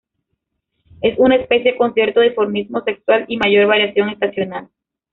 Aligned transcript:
Es 1.01 1.13
una 1.19 1.35
especie 1.35 1.77
con 1.77 1.93
cierto 1.93 2.21
dimorfismo 2.21 2.81
sexual 2.83 3.25
y 3.27 3.37
mayor 3.37 3.67
variación 3.67 4.09
estacional. 4.09 4.67